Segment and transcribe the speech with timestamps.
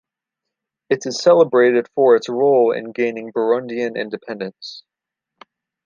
[0.89, 4.81] It is celebrated for its role in gaining Burundian independence.